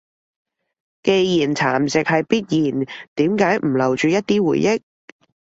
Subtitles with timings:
[1.03, 1.11] 既
[1.43, 4.81] 然蠶蝕係必然，點解唔留住一啲回憶？